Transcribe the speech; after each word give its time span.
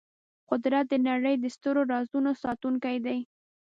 قدرت 0.49 0.85
د 0.89 0.93
نړۍ 1.09 1.35
د 1.39 1.45
سترو 1.55 1.81
رازونو 1.93 2.31
ساتونکی 2.43 2.97
دی. 3.05 3.19